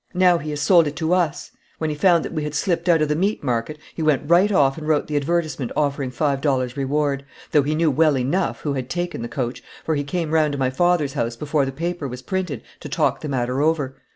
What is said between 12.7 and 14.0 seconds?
to talk the matter over.